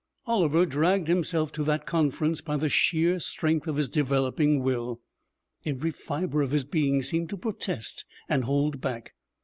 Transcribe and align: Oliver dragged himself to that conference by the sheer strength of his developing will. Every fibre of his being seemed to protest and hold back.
Oliver 0.25 0.65
dragged 0.65 1.07
himself 1.07 1.51
to 1.51 1.63
that 1.65 1.85
conference 1.85 2.41
by 2.41 2.57
the 2.57 2.69
sheer 2.69 3.19
strength 3.19 3.67
of 3.67 3.75
his 3.75 3.87
developing 3.87 4.63
will. 4.63 4.99
Every 5.63 5.91
fibre 5.91 6.41
of 6.41 6.49
his 6.49 6.65
being 6.65 7.03
seemed 7.03 7.29
to 7.29 7.37
protest 7.37 8.03
and 8.27 8.43
hold 8.45 8.81
back. 8.81 9.13